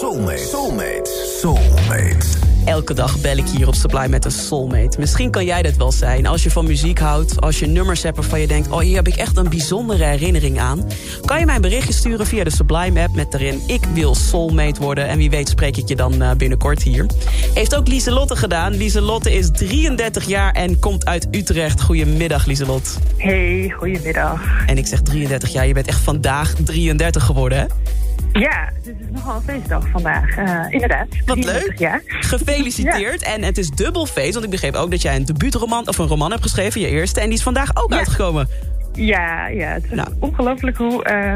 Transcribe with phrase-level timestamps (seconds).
[0.00, 0.38] Soulmate.
[0.38, 1.10] Soulmate.
[1.40, 2.26] Soulmate.
[2.64, 5.00] Elke dag bel ik hier op Sublime met een soulmate.
[5.00, 6.26] Misschien kan jij dat wel zijn.
[6.26, 8.70] Als je van muziek houdt, als je nummers hebt waarvan je denkt...
[8.70, 10.86] oh, hier heb ik echt een bijzondere herinnering aan...
[11.24, 13.14] kan je mij een berichtje sturen via de Sublime-app...
[13.14, 15.08] met daarin ik wil soulmate worden.
[15.08, 17.06] En wie weet spreek ik je dan uh, binnenkort hier.
[17.54, 18.74] Heeft ook Lieselotte gedaan.
[18.76, 21.80] Lieselotte is 33 jaar en komt uit Utrecht.
[21.80, 22.90] Goedemiddag, Lieselotte.
[23.16, 24.40] Hey, goedemiddag.
[24.66, 27.64] En ik zeg 33 jaar, je bent echt vandaag 33 geworden, hè?
[28.32, 30.36] Ja, dit is nogal een feestdag vandaag.
[30.38, 31.06] Uh, inderdaad.
[31.26, 31.72] Wat leuk.
[31.78, 32.00] Ja.
[32.06, 33.22] Gefeliciteerd.
[33.22, 36.06] En het is dubbel feest, want ik begreep ook dat jij een debuutroman of een
[36.06, 37.20] roman hebt geschreven, je eerste.
[37.20, 37.98] En die is vandaag ook Ja.
[37.98, 38.48] uitgekomen.
[38.92, 40.08] Ja, ja, het is Nou.
[40.20, 41.32] ongelooflijk hoe eh,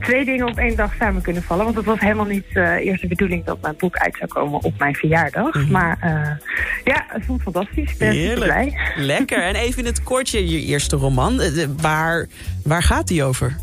[0.00, 1.64] twee dingen op één dag samen kunnen vallen.
[1.64, 4.62] Want het was helemaal niet eh, eerst de bedoeling dat mijn boek uit zou komen
[4.62, 5.68] op mijn verjaardag.
[5.68, 6.46] Maar eh,
[6.84, 7.90] ja, het voelt fantastisch.
[7.92, 8.16] Ik ben Mhm.
[8.18, 8.44] Heerlijk.
[8.52, 8.78] blij.
[8.96, 9.42] Lekker.
[9.42, 11.40] En even in het kortje, je eerste roman.
[11.40, 12.26] Eh, Waar,
[12.64, 13.56] waar gaat die over?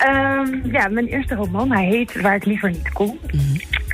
[0.00, 3.18] Ehm, ja, mijn eerste roman, hij heet Waar ik liever niet kon.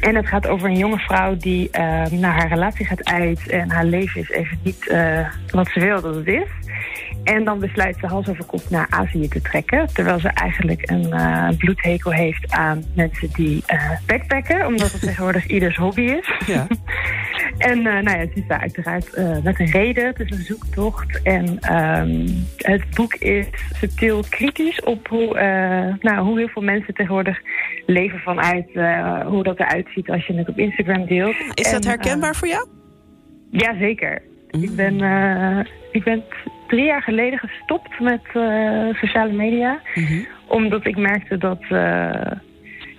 [0.01, 3.49] En het gaat over een jonge vrouw die ehm, naar haar relatie gaat uit...
[3.49, 6.49] en haar leven is even niet eh, wat ze wil dat het is.
[7.25, 9.89] En dan besluit ze hals over kop naar Azië te trekken.
[9.93, 14.67] Terwijl ze eigenlijk een eh, bloedhekel heeft aan mensen die eh backpacken.
[14.67, 16.31] Omdat het tegenwoordig ieders hobby is.
[16.47, 16.67] Ja.
[17.59, 20.07] En eh, nou ja, het is daar uiteraard eh, met een reden.
[20.07, 21.23] Het is een zoektocht.
[21.23, 22.27] En ehm,
[22.57, 27.39] het boek is subtiel kritisch op hoe, eh, nou, hoe heel veel mensen tegenwoordig
[27.87, 28.67] leven vanuit
[29.27, 31.37] hoe dat eruit ziet als je het op Instagram deelt.
[31.55, 32.69] Is dat En, herkenbaar voor jou?
[33.53, 34.23] eh, ja, zeker.
[34.51, 34.95] Ik ben,
[35.93, 36.25] ik ben
[36.67, 38.21] drie jaar geleden gestopt met
[38.93, 39.81] sociale media.
[40.49, 41.61] Omdat ik merkte dat,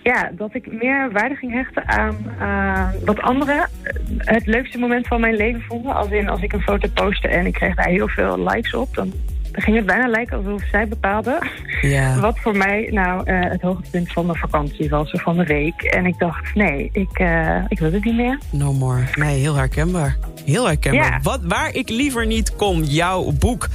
[0.08, 5.08] ja, dat ik meer waarde ging hechten aan aan wat anderen eh, het leukste moment
[5.08, 5.96] van mijn leven vonden.
[5.96, 8.96] Als in als ik een foto postte en ik kreeg daar heel veel likes op,
[8.96, 9.14] dan
[9.52, 11.48] ging het bijna lijken alsof zij bepaalden
[11.82, 12.20] Ja.
[12.28, 15.82] wat voor mij nou eh, het hoogtepunt van mijn vakantie was of van de week.
[15.82, 18.40] En ik dacht, nee, ik, eh, ik wil het niet meer.
[18.52, 19.04] No more.
[19.16, 20.18] Nee, heel herkenbaar.
[20.46, 21.12] Heel herkenbaar.
[21.12, 21.20] Ja.
[21.22, 23.68] Wat, waar ik liever niet kom, jouw boek.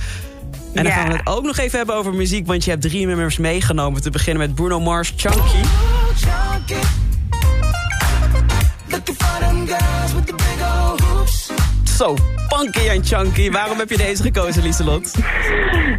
[0.75, 0.91] En dan Ja.
[0.99, 2.47] gaan we het ook nog even hebben over muziek...
[2.47, 4.03] want je hebt drie nummers meegenomen.
[4.03, 5.69] Te beginnen met Bruno Mars, Chunky.
[6.63, 6.87] pocket.
[8.91, 11.53] Looking for them girls with the big old hoops.
[11.91, 12.17] So
[12.57, 13.51] punky en chunky.
[13.51, 15.15] Waarom heb je deze gekozen, Lieselot?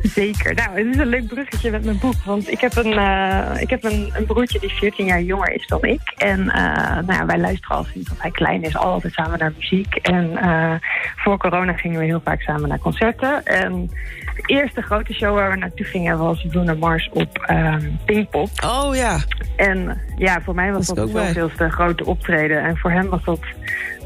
[0.03, 0.53] Zeker.
[0.53, 2.16] Nou, het is een leuk bruggetje met mijn boek.
[2.25, 5.68] Want ik heb een, eh, ik heb een, een broertje die 14 jaar jonger is
[5.68, 6.13] dan ik.
[6.18, 9.53] En eh, nou ja, wij luisteren al sinds dat hij klein is altijd samen naar
[9.58, 9.96] muziek.
[9.96, 10.74] En eh,
[11.16, 13.46] voor corona gingen we heel vaak samen naar concerten.
[13.46, 13.90] En
[14.36, 18.50] de eerste grote show waar we naartoe gingen was Bruno Mars op ehm Pinkpop.
[18.66, 19.18] Oh ja.
[19.56, 22.63] En ja, voor mij was dat ook de zoveelste grote optreden.
[22.63, 23.40] En voor hem was dat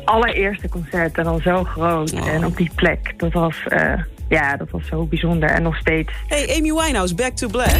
[0.07, 2.13] allereerste concert en dan zo groot.
[2.13, 2.27] Oh.
[2.27, 3.93] En op die plek, dat was, eh,
[4.29, 5.49] ja, dat was zo bijzonder.
[5.49, 7.75] En nog steeds Hey, Amy Winehouse, Back to Black.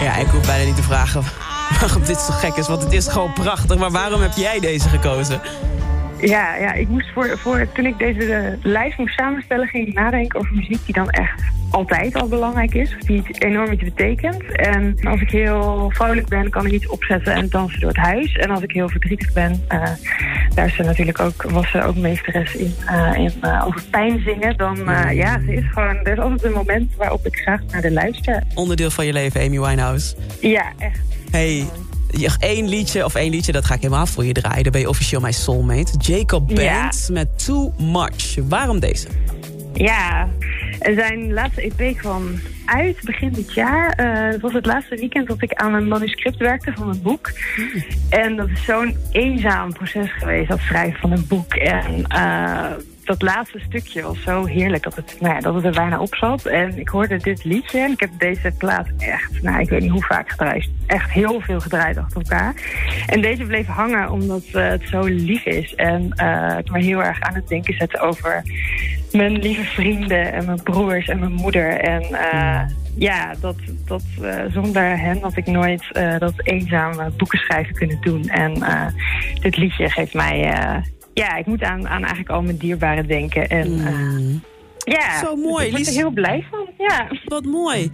[0.00, 1.22] Ja, ik hoef bijna niet te vragen
[1.80, 3.78] waarom dit zo gek is, want het is gewoon prachtig.
[3.78, 5.40] Maar waarom heb jij deze gekozen?
[6.20, 9.94] Ja, ja, ik moest voor, voor toen ik deze eh, lijst moest samenstellen, ging ik
[9.94, 12.94] nadenken over muziek die dan echt altijd al belangrijk is.
[12.94, 14.56] Of die enorm iets betekent.
[14.56, 18.32] En als ik heel vrolijk ben, kan ik iets opzetten en dansen door het huis.
[18.32, 19.82] En als ik heel verdrietig ben, eh,
[20.54, 23.32] daar is ze natuurlijk ook, was ze ook meesteres in, eh, in
[23.64, 24.56] over pijn zingen.
[24.56, 24.76] Dan
[25.12, 28.42] ja, ze is gewoon, er is altijd een moment waarop ik graag naar de luister.
[28.54, 30.16] Onderdeel van je leven, Amy Winehouse.
[30.40, 31.00] Ja, echt.
[31.30, 31.66] Hey,
[32.38, 34.62] één liedje, of één liedje, dat ga ik helemaal voor je draaien.
[34.62, 35.92] Dan ben je officieel mijn soulmate.
[35.98, 36.82] Jacob Ja.
[36.82, 38.36] Band met Too Much.
[38.48, 39.08] Waarom deze?
[39.72, 40.28] Ja,
[40.80, 43.90] zijn laatste EP kwam uit begin dit jaar.
[43.90, 47.30] Eh, het was het laatste weekend dat ik aan een manuscript werkte van een boek.
[48.08, 51.52] En dat is zo'n eenzaam proces geweest, dat schrijven van een boek.
[51.54, 52.70] En eh,
[53.08, 56.14] dat laatste stukje was zo heerlijk dat het, nou ja, dat het er bijna op
[56.14, 56.46] zat.
[56.46, 59.90] En ik hoorde dit liedje en ik heb deze plaat echt, nou ik weet niet
[59.90, 60.68] hoe vaak gedraaid.
[60.86, 62.54] Echt heel veel gedraaid achter elkaar.
[63.06, 65.74] En deze bleef hangen omdat eh, het zo lief is.
[65.74, 68.42] En eh, het me heel erg aan het denken zette over
[69.12, 71.70] mijn lieve vrienden en mijn broers en mijn moeder.
[71.80, 72.60] En eh,
[72.96, 74.02] ja, dat, dat
[74.52, 75.88] zonder hen had ik nooit
[76.18, 78.28] dat eenzame boeken schrijven kunnen doen.
[78.28, 78.62] En
[79.40, 80.52] dit liedje geeft mij...
[81.22, 83.48] eh, ja, ik moet aan, aan eigenlijk al mijn dierbaren denken.
[83.48, 84.42] En eh, Mm,
[84.78, 86.66] ja, Zo mooi, ik word er heel blij van.
[86.78, 87.06] Ja.
[87.24, 87.90] wat mooi.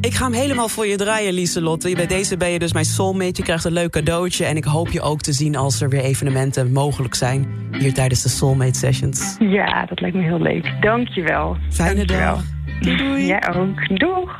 [0.00, 1.92] Ik ga hem helemaal voor je draaien, Lieselotte.
[1.94, 3.32] Bij deze ben je dus mijn soulmate.
[3.36, 4.44] Je krijgt een leuk cadeautje.
[4.44, 7.46] En ik hoop je ook te zien als er weer evenementen mogelijk zijn.
[7.78, 9.36] Hier tijdens de Soulmate Sessions.
[9.38, 10.72] ja, dat lijkt me heel leuk.
[10.80, 11.56] Dankjewel.
[11.70, 12.34] Fijne Dankjewel.
[12.34, 12.44] dag.
[12.80, 13.26] Doei doei.
[13.26, 13.98] Ja, ook.
[13.98, 14.30] Doeg.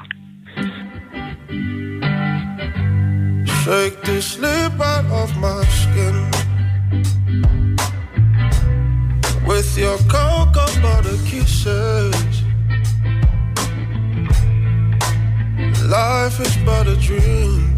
[3.44, 6.39] Shake the slip out of my skin.
[9.76, 12.42] Your cocoa butter kisses.
[15.84, 17.76] Life is but a dream.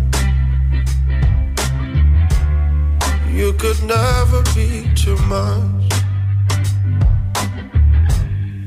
[3.28, 5.92] You could never be too much.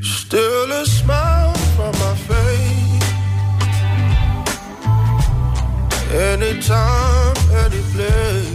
[0.02, 3.06] Still a smile from my face.
[6.12, 8.55] Anytime, any place.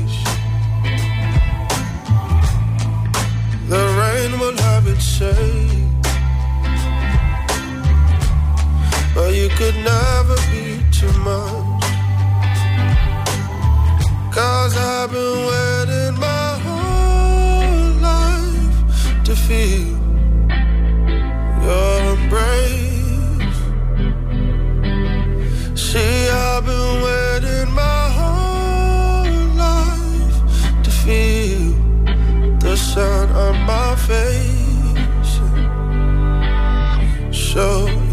[9.72, 9.99] No.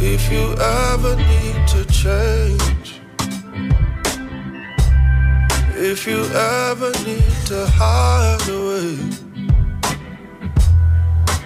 [0.09, 3.01] If you ever need to change,
[5.75, 8.97] if you ever need to hide away,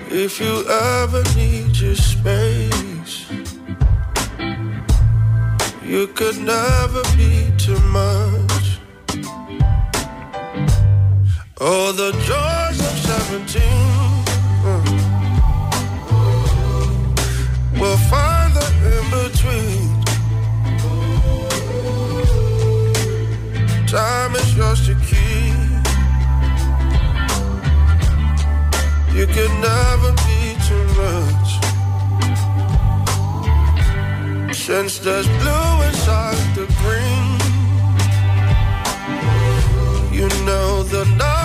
[0.09, 3.15] if you ever need your space,
[5.83, 8.65] you could never be too much.
[11.59, 12.95] Oh, the joys of
[13.47, 14.20] 17
[24.33, 25.71] Is yours to keep.
[29.13, 31.49] You could never be too much.
[34.55, 37.39] Since there's blue inside the green,
[40.13, 41.40] you know the novelty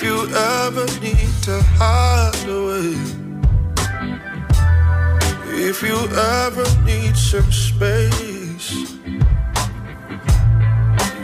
[0.00, 2.94] if you ever need to hide away,
[5.68, 5.98] if you
[6.46, 8.70] ever need some space,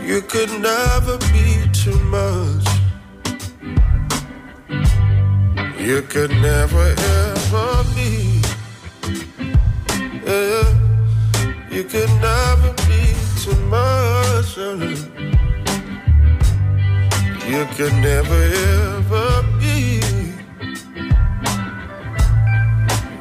[0.03, 2.67] you could never be too much.
[5.79, 8.41] You could never ever be.
[10.25, 10.67] Yeah.
[11.71, 15.14] You could never be too much.
[17.47, 18.41] You could never
[18.73, 20.01] ever be.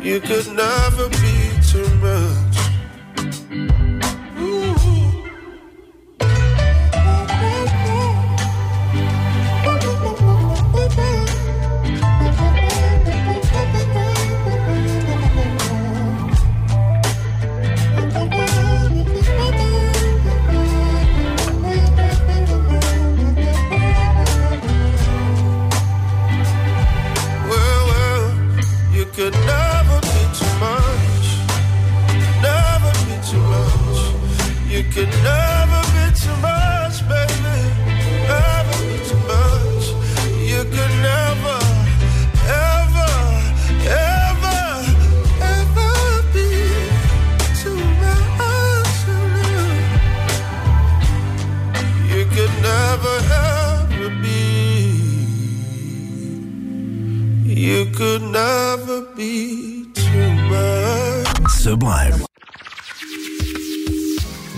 [0.03, 2.24] You could never be too much.
[34.75, 37.59] You could never be too much, baby.
[38.27, 39.87] Never be too much.
[40.51, 41.59] You could never,
[42.51, 43.13] ever,
[43.87, 44.63] ever,
[45.55, 45.93] ever
[46.35, 46.49] be
[47.63, 48.99] too much.
[52.11, 54.41] You could never ever be.
[57.45, 61.49] You could never be too much.
[61.53, 62.34] Sublime.